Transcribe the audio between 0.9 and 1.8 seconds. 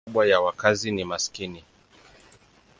ni maskini.